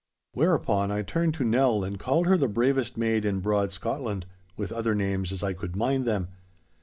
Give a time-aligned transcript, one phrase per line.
[0.33, 4.25] Whereupon I turned to Nell and called her the bravest maid in broad Scotland,
[4.57, 6.29] with other names as I could mind them.